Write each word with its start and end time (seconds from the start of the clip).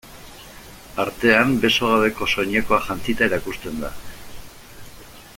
Artean 1.03 1.51
beso 1.65 1.91
gabeko 1.91 2.29
soinekoa 2.37 2.79
jantzita 2.87 3.27
erakusten 3.27 3.77
da. 3.83 3.93